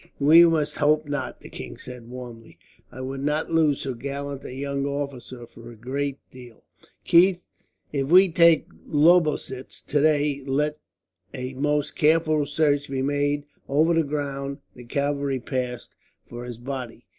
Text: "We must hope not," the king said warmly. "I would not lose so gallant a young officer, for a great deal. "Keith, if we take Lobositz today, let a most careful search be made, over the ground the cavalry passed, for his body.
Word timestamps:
"We 0.19 0.47
must 0.47 0.77
hope 0.77 1.07
not," 1.07 1.41
the 1.41 1.49
king 1.49 1.77
said 1.77 2.09
warmly. 2.09 2.57
"I 2.91 3.01
would 3.01 3.23
not 3.23 3.51
lose 3.51 3.81
so 3.81 3.93
gallant 3.93 4.43
a 4.43 4.51
young 4.51 4.83
officer, 4.83 5.45
for 5.45 5.69
a 5.69 5.75
great 5.75 6.17
deal. 6.31 6.63
"Keith, 7.05 7.39
if 7.93 8.07
we 8.07 8.31
take 8.31 8.65
Lobositz 8.87 9.79
today, 9.79 10.41
let 10.47 10.79
a 11.35 11.53
most 11.53 11.95
careful 11.95 12.47
search 12.47 12.89
be 12.89 13.03
made, 13.03 13.43
over 13.69 13.93
the 13.93 14.01
ground 14.01 14.57
the 14.73 14.85
cavalry 14.85 15.39
passed, 15.39 15.93
for 16.27 16.45
his 16.45 16.57
body. 16.57 17.05